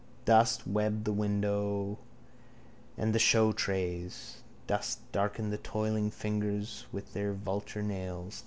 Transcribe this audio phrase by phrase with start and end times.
[0.25, 1.99] Dust webbed the window
[2.97, 4.37] and the showtrays.
[4.65, 8.39] Dust darkened the toiling fingers with their vulture nails.